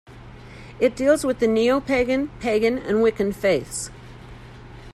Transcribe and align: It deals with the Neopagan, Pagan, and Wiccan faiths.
It 0.79 0.95
deals 0.95 1.23
with 1.23 1.37
the 1.37 1.45
Neopagan, 1.45 2.29
Pagan, 2.39 2.79
and 2.79 3.03
Wiccan 3.03 3.35
faiths. 3.35 3.91